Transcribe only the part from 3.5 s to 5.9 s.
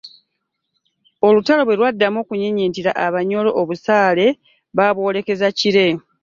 obusaale baabwolekeza kire.